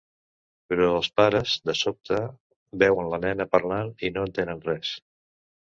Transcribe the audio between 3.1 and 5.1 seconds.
la nena parlant i no entenen res.